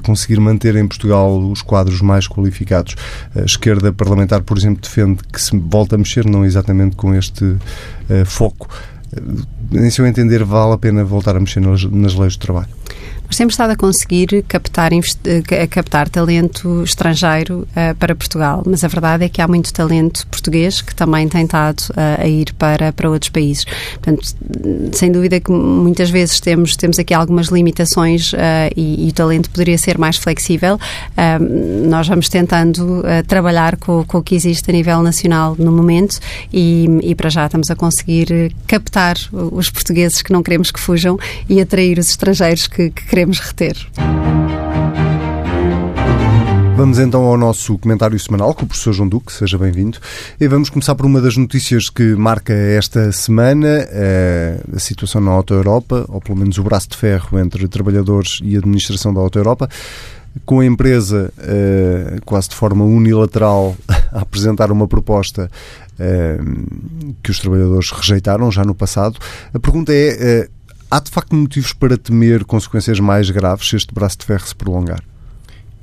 [0.04, 2.96] conseguir manter em Portugal os quadros mais qualificados?
[3.36, 7.56] A esquerda parlamentar, por exemplo, defende que se volta a mexer, não exatamente com este
[8.26, 8.70] foco.
[9.72, 12.70] Em seu entender, vale a pena voltar a mexer nas leis do trabalho?
[13.34, 18.88] Nós temos estado a conseguir captar, eh, captar talento estrangeiro uh, para Portugal, mas a
[18.88, 22.94] verdade é que há muito talento português que também tem estado uh, a ir para,
[22.94, 23.66] para outros países.
[23.94, 24.36] Portanto,
[24.92, 28.38] sem dúvida que muitas vezes temos, temos aqui algumas limitações uh,
[28.78, 30.78] e, e, o talento poderia ser mais flexível.
[31.90, 36.20] nós vamos tentando trabalhar com, com, o que existe a nível nacional no momento
[36.52, 41.18] e, e para já estamos a conseguir captar os portugueses que não queremos que fujam
[41.50, 43.76] e atrair os estrangeiros que, que queremos reter.
[46.76, 50.00] Vamos então ao nosso comentário semanal com o professor João Duque, seja bem-vindo.
[50.40, 55.32] E vamos começar por uma das notícias que marca esta semana, eh, a situação na
[55.32, 59.38] Auto Europa, ou pelo menos o braço de ferro entre trabalhadores e administração da Auto
[59.38, 59.70] Europa,
[60.46, 63.78] com a empresa eh, quase de forma unilateral
[64.12, 65.50] a apresentar uma proposta
[66.00, 66.40] eh,
[67.22, 69.20] que os trabalhadores rejeitaram já no passado.
[69.54, 70.50] A pergunta é
[70.94, 74.56] Há de facto motivos para temer consequências mais graves se este braço de ferro se
[74.56, 75.04] prolongar?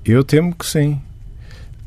[0.05, 1.01] Eu temo que sim.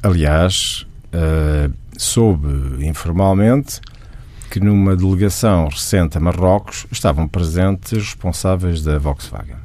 [0.03, 3.79] Aliás, uh, soube informalmente
[4.51, 9.55] que numa delegação recente a Marrocos estavam presentes responsáveis da Volkswagen.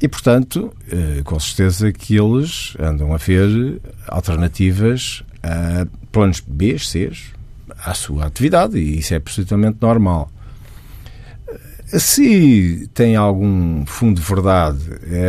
[0.00, 7.10] E, portanto, uh, com certeza que eles andam a ver alternativas a planos B, C
[7.84, 10.30] à sua atividade, e isso é absolutamente normal.
[11.98, 14.80] Se tem algum fundo de verdade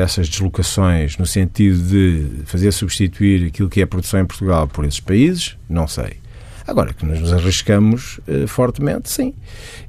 [0.02, 4.84] essas deslocações no sentido de fazer substituir aquilo que é a produção em Portugal por
[4.84, 6.18] esses países, não sei.
[6.66, 9.36] Agora que nós nos arriscamos uh, fortemente, sim.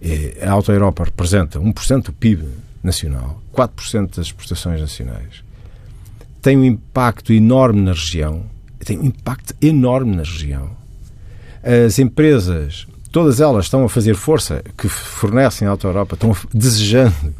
[0.02, 2.46] Uh, a Auto Europa representa 1% do PIB
[2.82, 5.42] nacional, 4% das exportações nacionais.
[6.42, 8.44] Tem um impacto enorme na região,
[8.84, 10.76] tem um impacto enorme na região.
[11.62, 12.86] As empresas
[13.16, 17.34] todas elas estão a fazer força, que fornecem a Auto Europa, estão desejando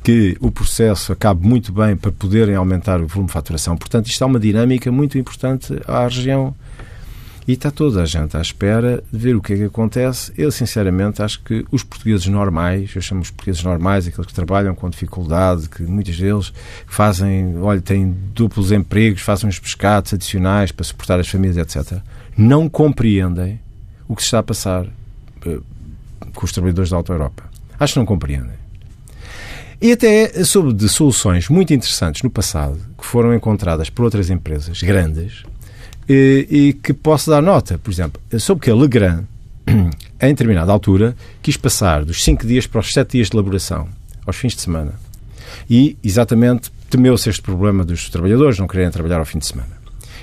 [0.00, 3.76] que o processo acabe muito bem para poderem aumentar o volume de faturação.
[3.76, 6.54] Portanto, isto é uma dinâmica muito importante à região.
[7.44, 10.32] E está toda a gente à espera de ver o que é que acontece.
[10.38, 14.76] Eu, sinceramente, acho que os portugueses normais, eu chamo os portugueses normais, aqueles que trabalham
[14.76, 16.52] com dificuldade, que muitos deles
[16.86, 21.98] fazem, olha, têm duplos empregos, fazem uns pescados adicionais para suportar as famílias, etc.,
[22.38, 23.58] não compreendem
[24.06, 24.86] o que se está a passar
[26.34, 27.44] com os trabalhadores da Auto Europa.
[27.78, 28.56] Acho que não compreendem.
[29.80, 34.82] E até soube de soluções muito interessantes no passado que foram encontradas por outras empresas
[34.82, 35.44] grandes
[36.08, 37.78] e, eh, e que posso dar nota.
[37.78, 39.24] Por exemplo, soube que a Legrand
[40.20, 43.88] em determinada altura, quis passar dos 5 dias para os 7 dias de elaboração,
[44.24, 44.94] aos fins de semana.
[45.68, 49.76] E, exatamente, temeu-se este problema dos trabalhadores não quererem trabalhar ao fim de semana.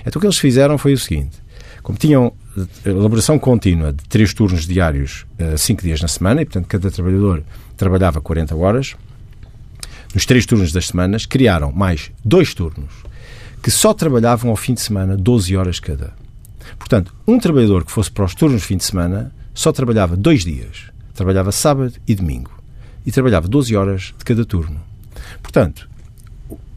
[0.05, 1.37] Então, o que eles fizeram foi o seguinte:
[1.83, 6.45] como tinham eh, elaboração contínua de três turnos diários, uh, cinco dias na semana, e
[6.45, 7.43] portanto cada trabalhador
[7.77, 8.95] trabalhava 40 horas,
[10.15, 13.03] nos três turnos das semanas, criaram mais dois turnos
[13.63, 16.13] que só trabalhavam ao fim de semana 12 horas cada.
[16.77, 20.43] Portanto, um trabalhador que fosse para os turnos de fim de semana só trabalhava dois
[20.43, 20.91] dias.
[21.13, 22.51] Trabalhava sábado e domingo.
[23.05, 24.81] E trabalhava 12 horas de cada turno.
[25.41, 25.89] Portanto,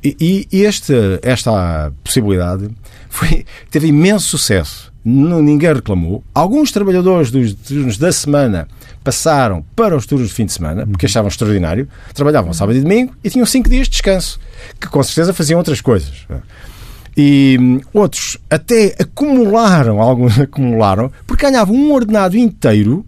[0.04, 2.70] e, e esta, esta possibilidade
[3.10, 4.92] foi, teve imenso sucesso.
[5.08, 6.24] Não, ninguém reclamou.
[6.34, 8.66] Alguns trabalhadores dos turnos da semana
[9.04, 11.88] passaram para os turnos de fim de semana, porque achavam extraordinário.
[12.12, 14.40] Trabalhavam sábado e domingo e tinham cinco dias de descanso,
[14.80, 16.26] que com certeza faziam outras coisas.
[17.16, 23.06] E hum, outros até acumularam, alguns acumularam, porque ganhavam um ordenado inteiro.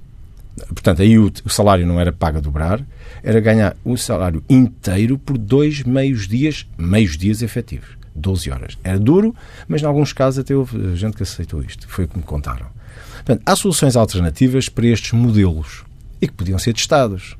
[0.69, 2.81] Portanto, aí o, o salário não era pago a dobrar,
[3.25, 7.98] era ganhar o salário inteiro por dois meios dias, meios dias efetivos.
[8.19, 8.79] 12 horas.
[8.85, 9.35] Era duro,
[9.67, 11.87] mas em alguns casos até houve gente que aceitou isto.
[11.89, 12.67] Foi o que me contaram.
[13.17, 15.85] Portanto, há soluções alternativas para estes modelos
[16.21, 17.37] e que podiam ser testados.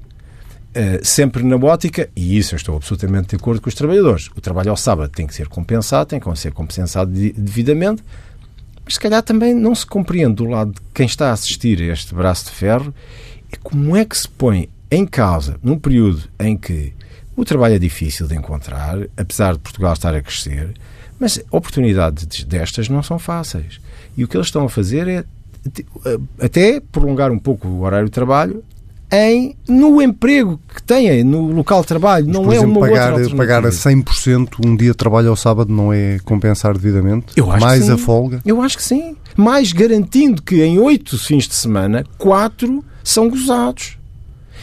[0.69, 4.41] Uh, sempre na ótica, e isso eu estou absolutamente de acordo com os trabalhadores, o
[4.41, 8.05] trabalho ao sábado tem que ser compensado, tem que ser compensado devidamente,
[8.85, 11.93] mas se calhar também não se compreende do lado de quem está a assistir a
[11.93, 12.95] este braço de ferro
[13.51, 16.93] é como é que se põe em causa, num período em que
[17.39, 20.75] o trabalho é difícil de encontrar, apesar de Portugal estar a crescer,
[21.21, 23.81] mas oportunidades destas não são fáceis.
[24.17, 25.25] E o que eles estão a fazer é
[26.41, 28.65] até prolongar um pouco o horário de trabalho
[29.13, 32.27] em, no emprego que têm, no local de trabalho.
[32.27, 35.37] Mas, não é exemplo, uma pagar, outra pagar a 100% um dia de trabalho ao
[35.37, 37.27] sábado não é compensar devidamente?
[37.37, 38.41] Eu acho Mais a folga?
[38.45, 39.17] Eu acho que sim.
[39.37, 43.97] Mais garantindo que em oito fins de semana, quatro são gozados.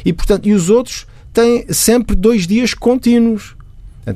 [0.04, 3.58] E, portanto, e os outros tem sempre dois dias contínuos.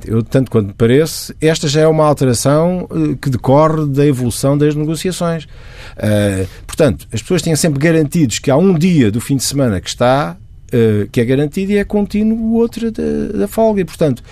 [0.06, 4.56] Eu, tanto quanto me parece, esta já é uma alteração eh, que decorre da evolução
[4.56, 5.46] das negociações.
[5.98, 9.82] Uh, portanto, as pessoas têm sempre garantidos que há um dia do fim de semana
[9.82, 13.82] que está, uh, que é garantido e é contínuo o outro da, da folga.
[13.82, 14.24] E, portanto,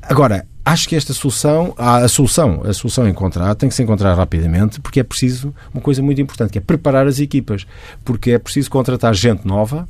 [0.00, 4.80] agora, acho que esta solução, a solução, a solução encontrada tem que se encontrar rapidamente
[4.80, 7.66] porque é preciso uma coisa muito importante, que é preparar as equipas.
[8.02, 9.86] Porque é preciso contratar gente nova,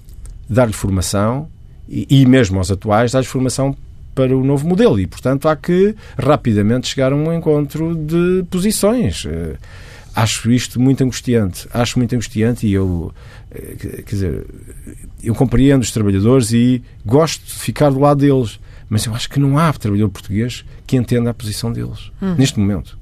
[0.51, 1.49] dar-lhe formação,
[1.89, 3.77] e, e mesmo aos atuais, dá-lhes formação
[4.15, 9.25] para o novo modelo e, portanto, há que rapidamente chegar a um encontro de posições.
[9.25, 9.59] Uh,
[10.15, 11.69] acho isto muito angustiante.
[11.73, 13.13] Acho muito angustiante e eu,
[13.51, 14.47] uh, quer dizer,
[15.23, 19.41] eu compreendo os trabalhadores e gosto de ficar do lado deles, mas eu acho que
[19.41, 22.35] não há trabalhador português que entenda a posição deles hum.
[22.39, 22.97] neste momento.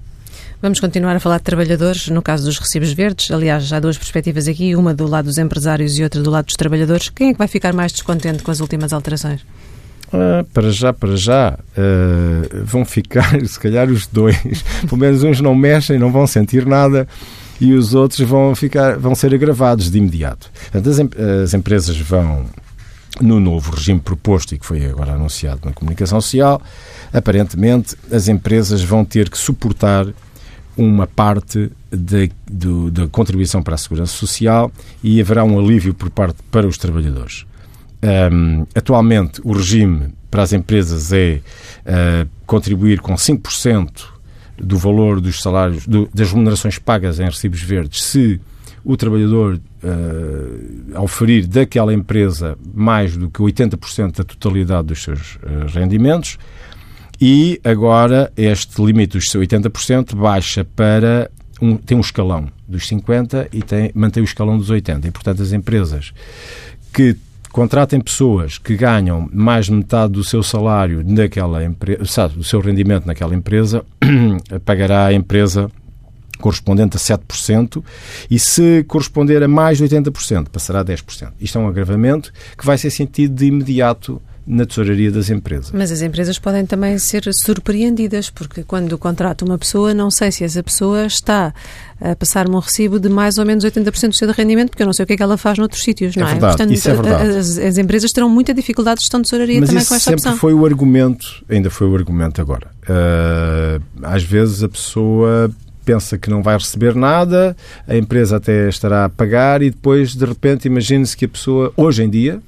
[0.60, 3.30] Vamos continuar a falar de trabalhadores, no caso dos recibos verdes.
[3.30, 6.54] Aliás, há duas perspectivas aqui, uma do lado dos empresários e outra do lado dos
[6.54, 7.08] trabalhadores.
[7.08, 9.42] Quem é que vai ficar mais descontente com as últimas alterações?
[10.12, 14.36] Uh, para já, para já, uh, vão ficar, se calhar, os dois.
[14.88, 17.08] Pelo menos uns não mexem, não vão sentir nada
[17.60, 20.50] e os outros vão, ficar, vão ser agravados de imediato.
[20.74, 20.98] As,
[21.44, 22.44] as empresas vão,
[23.20, 26.62] no novo regime proposto e que foi agora anunciado na comunicação social,
[27.12, 30.06] aparentemente as empresas vão ter que suportar
[30.76, 34.72] uma parte da contribuição para a segurança social
[35.02, 37.44] e haverá um alívio por parte para os trabalhadores.
[38.02, 41.40] Um, atualmente, o regime para as empresas é
[41.86, 44.06] uh, contribuir com 5%
[44.58, 48.40] do valor dos salários, do, das remunerações pagas em recibos verdes, se
[48.84, 55.36] o trabalhador, uh, ao ferir daquela empresa mais do que 80% da totalidade dos seus
[55.36, 56.38] uh, rendimentos,
[57.20, 63.62] e agora este limite dos 80% baixa para um, tem um escalão dos 50 e
[63.62, 65.06] tem, mantém o escalão dos 80.
[65.06, 66.12] E, portanto, as empresas
[66.92, 67.16] que
[67.52, 73.06] contratem pessoas que ganham mais de metade do seu salário naquela empresa, do seu rendimento
[73.06, 73.84] naquela empresa,
[74.64, 75.70] pagará a empresa
[76.42, 77.82] correspondente a 7%,
[78.30, 81.32] e se corresponder a mais de 80%, passará a 10%.
[81.40, 85.70] Isto é um agravamento que vai ser sentido de imediato na tesouraria das empresas.
[85.72, 90.42] Mas as empresas podem também ser surpreendidas, porque quando contrata uma pessoa, não sei se
[90.42, 91.54] essa pessoa está
[92.00, 94.92] a passar-me um recibo de mais ou menos 80% do seu rendimento, porque eu não
[94.92, 96.30] sei o que é que ela faz noutros sítios, não é?
[96.30, 96.32] é?
[96.32, 97.36] Verdade, Portanto, isso é verdade.
[97.36, 100.20] As, as, empresas terão muita dificuldade de gestão de tesouraria Mas também com esta sempre
[100.20, 100.36] opção.
[100.36, 102.68] foi o argumento, ainda foi o argumento agora.
[102.82, 105.52] Uh, às vezes a pessoa
[105.84, 110.24] pensa que não vai receber nada, a empresa até estará a pagar e depois, de
[110.24, 112.40] repente, imagine-se que a pessoa, hoje em dia,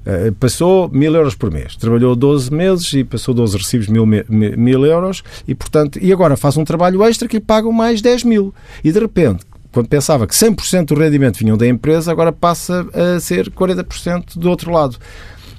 [0.00, 4.24] Uh, passou mil euros por mês, trabalhou 12 meses e passou 12 recibos mil, mil,
[4.30, 8.24] mil euros e, portanto, e agora faz um trabalho extra que lhe pagam mais 10
[8.24, 8.54] mil.
[8.82, 13.20] E de repente, quando pensava que 100% do rendimento vinham da empresa, agora passa a
[13.20, 14.96] ser 40% do outro lado.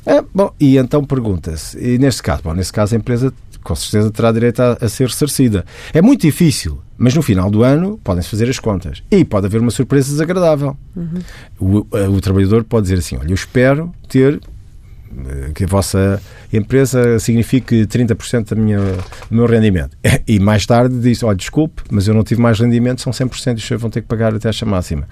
[0.05, 3.31] É, bom, e então pergunta-se, e neste caso, bom, neste caso a empresa
[3.63, 5.65] com certeza terá direito a, a, ser ressarcida.
[5.93, 9.01] É muito difícil, mas no final do ano podem-se fazer as contas.
[9.09, 10.77] E pode haver uma surpresa desagradável.
[10.95, 11.19] Uhum.
[11.59, 14.39] O, o, trabalhador pode dizer assim: olha, eu espero ter
[15.25, 16.21] eh, que a vossa
[16.53, 19.97] empresa signifique 30% da minha, do meu rendimento.
[20.27, 23.31] E mais tarde diz: olha, desculpe, mas eu não tive mais rendimento, são 100% e
[23.31, 25.07] os senhores vão ter que pagar a taxa máxima.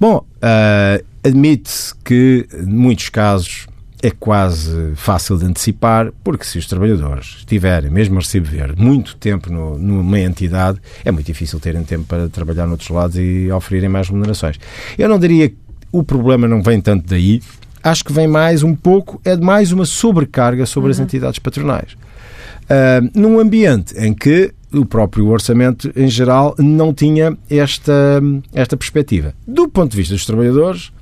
[0.00, 3.68] Bom, uh, admite-se que, em muitos casos,
[4.02, 9.16] é quase fácil de antecipar, porque se os trabalhadores tiverem, mesmo a recibo verde, muito
[9.16, 13.88] tempo no, numa entidade, é muito difícil terem tempo para trabalhar noutros lados e oferirem
[13.88, 14.58] mais remunerações.
[14.98, 15.56] Eu não diria que
[15.92, 17.42] o problema não vem tanto daí,
[17.82, 20.92] acho que vem mais um pouco, é de mais uma sobrecarga sobre uhum.
[20.92, 21.92] as entidades patronais.
[21.92, 28.22] Uh, num ambiente em que o próprio orçamento, em geral, não tinha esta,
[28.54, 29.34] esta perspectiva.
[29.46, 30.92] Do ponto de vista dos trabalhadores,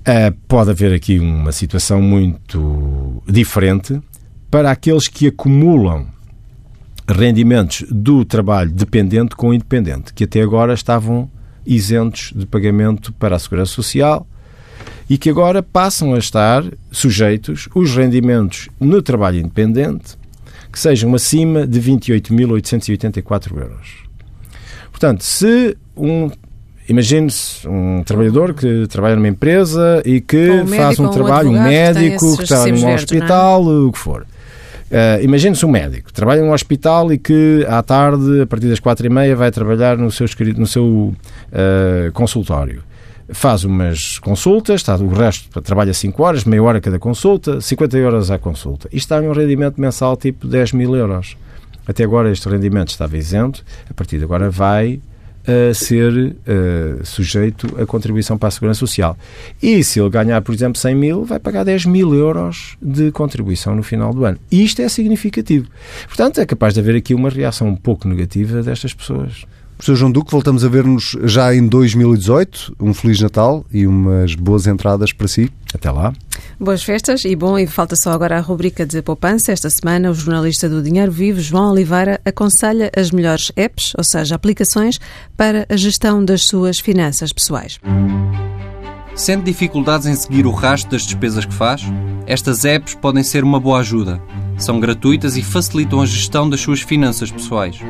[0.00, 4.00] Uh, pode haver aqui uma situação muito diferente
[4.50, 6.06] para aqueles que acumulam
[7.06, 11.30] rendimentos do trabalho dependente com independente, que até agora estavam
[11.66, 14.26] isentos de pagamento para a Segurança Social
[15.08, 20.18] e que agora passam a estar sujeitos os rendimentos no trabalho independente
[20.72, 24.10] que sejam acima de 28.884 euros.
[24.90, 26.30] Portanto, se um
[26.90, 32.36] Imagine-se um trabalhador que trabalha numa empresa e que um faz um trabalho, um médico
[32.36, 32.94] que, está num é?
[32.96, 33.74] hospital, é?
[33.86, 34.22] o que for.
[34.22, 39.06] Uh, Imagine-se um médico, trabalha num hospital e que à tarde, a partir das quatro
[39.06, 40.26] e meia, vai trabalhar no seu,
[40.56, 42.82] no seu uh, consultório.
[43.28, 48.32] Faz umas consultas, está, o resto trabalha 5 horas, meia hora cada consulta, 50 euros
[48.32, 48.88] à consulta.
[48.88, 51.36] Isto está um rendimento mensal tipo 10 mil euros.
[51.86, 55.00] Até agora este rendimento estava isento, a partir de agora vai
[55.70, 59.16] a ser uh, sujeito à contribuição para a Segurança Social.
[59.62, 63.74] E se ele ganhar, por exemplo, 100 mil, vai pagar 10 mil euros de contribuição
[63.74, 64.38] no final do ano.
[64.50, 65.68] E isto é significativo.
[66.06, 69.44] Portanto, é capaz de haver aqui uma reação um pouco negativa destas pessoas.
[69.80, 72.76] Professor João Duque, voltamos a ver-nos já em 2018.
[72.78, 75.50] Um Feliz Natal e umas boas entradas para si.
[75.72, 76.12] Até lá.
[76.60, 79.52] Boas festas e bom, e falta só agora a rubrica de poupança.
[79.52, 84.34] Esta semana, o jornalista do Dinheiro Vivo, João Oliveira, aconselha as melhores apps, ou seja,
[84.34, 85.00] aplicações,
[85.34, 87.80] para a gestão das suas finanças pessoais.
[89.14, 91.84] Sente dificuldades em seguir o rastro das despesas que faz?
[92.26, 94.20] Estas apps podem ser uma boa ajuda.
[94.58, 97.80] São gratuitas e facilitam a gestão das suas finanças pessoais.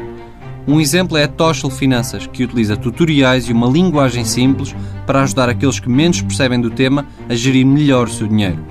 [0.71, 4.73] Um exemplo é a Toshel Finanças, que utiliza tutoriais e uma linguagem simples
[5.05, 8.65] para ajudar aqueles que menos percebem do tema a gerir melhor o seu dinheiro.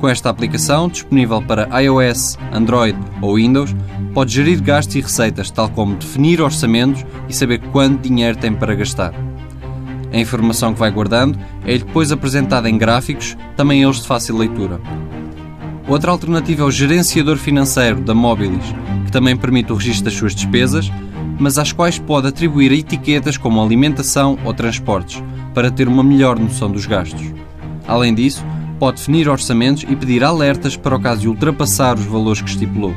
[0.00, 3.72] Com esta aplicação, disponível para iOS, Android ou Windows,
[4.12, 8.74] pode gerir gastos e receitas, tal como definir orçamentos e saber quanto dinheiro tem para
[8.74, 9.14] gastar.
[10.12, 14.80] A informação que vai guardando é depois apresentada em gráficos, também eles de fácil leitura.
[15.86, 18.64] Outra alternativa é o gerenciador financeiro da Mobilis,
[19.04, 20.90] que também permite o registro das suas despesas,
[21.38, 25.22] mas às quais pode atribuir etiquetas como alimentação ou transportes,
[25.52, 27.32] para ter uma melhor noção dos gastos.
[27.86, 28.44] Além disso,
[28.78, 32.94] pode definir orçamentos e pedir alertas para o caso de ultrapassar os valores que estipulou.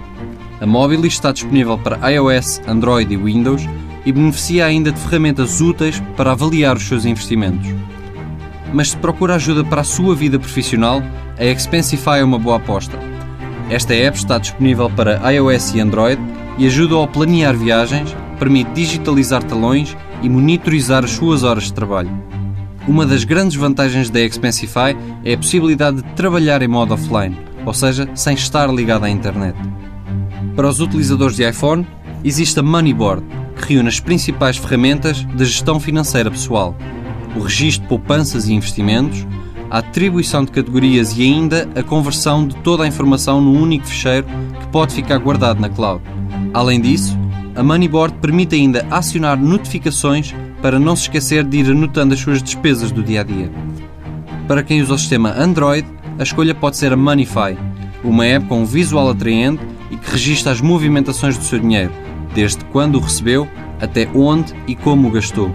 [0.60, 3.64] A Mobilis está disponível para iOS, Android e Windows
[4.06, 7.68] e beneficia ainda de ferramentas úteis para avaliar os seus investimentos.
[8.74, 11.02] Mas se procura ajuda para a sua vida profissional,
[11.38, 12.98] a Expensify é uma boa aposta.
[13.70, 16.22] Esta app está disponível para iOS e Android
[16.58, 22.10] e ajuda a planear viagens, permite digitalizar talões e monitorizar as suas horas de trabalho.
[22.88, 27.74] Uma das grandes vantagens da Expensify é a possibilidade de trabalhar em modo offline, ou
[27.74, 29.58] seja, sem estar ligado à internet.
[30.56, 31.86] Para os utilizadores de iPhone,
[32.24, 33.24] existe a Moneyboard,
[33.58, 36.76] que reúne as principais ferramentas da gestão financeira pessoal,
[37.36, 39.26] o registro de poupanças e investimentos,
[39.70, 44.26] a atribuição de categorias e ainda a conversão de toda a informação num único fecheiro
[44.60, 46.02] que pode ficar guardado na cloud.
[46.54, 47.17] Além disso,
[47.58, 52.42] a Moneyboard permite ainda acionar notificações para não se esquecer de ir anotando as suas
[52.42, 53.52] despesas do dia a dia.
[54.48, 55.88] Para quem usa o sistema Android,
[56.20, 57.58] a escolha pode ser a Moneyfy,
[58.04, 61.92] uma app com um visual atraente e que registra as movimentações do seu dinheiro,
[62.36, 63.48] desde quando o recebeu
[63.82, 65.54] até onde e como o gastou.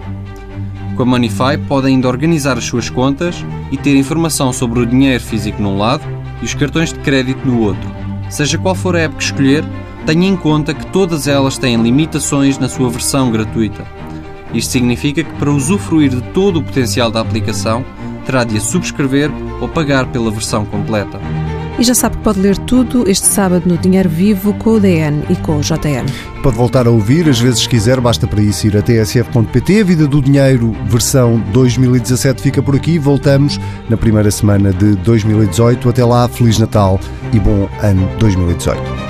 [0.97, 5.23] Com a Moneyfy pode ainda organizar as suas contas e ter informação sobre o dinheiro
[5.23, 6.03] físico num lado
[6.41, 7.89] e os cartões de crédito no outro.
[8.29, 9.63] Seja qual for a app que escolher,
[10.05, 13.85] tenha em conta que todas elas têm limitações na sua versão gratuita.
[14.53, 17.83] Isto significa que para usufruir de todo o potencial da aplicação,
[18.25, 21.19] terá de a subscrever ou pagar pela versão completa.
[21.79, 25.23] E já sabe que pode ler tudo este sábado no Dinheiro Vivo com o DN
[25.27, 26.05] e com o JN.
[26.43, 29.81] Pode voltar a ouvir, às vezes quiser, basta para isso ir a tsf.pt.
[29.81, 32.99] A Vida do Dinheiro, versão 2017, fica por aqui.
[32.99, 35.89] Voltamos na primeira semana de 2018.
[35.89, 36.99] Até lá, Feliz Natal
[37.33, 39.02] e bom ano 2018.